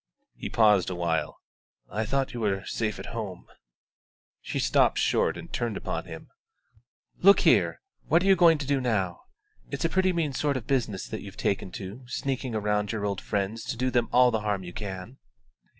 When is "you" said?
2.33-2.39, 8.25-8.35, 14.63-14.73